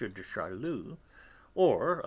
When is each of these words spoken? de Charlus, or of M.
de 0.09 0.21
Charlus, 0.23 0.97
or 1.53 1.91
of 1.91 1.97
M. 1.99 1.99